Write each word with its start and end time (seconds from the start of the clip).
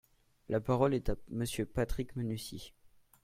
La 0.49 0.59
parole 0.59 0.95
est 0.95 1.09
à 1.09 1.15
Monsieur 1.29 1.67
Patrick 1.67 2.15
Mennucci. 2.15 2.73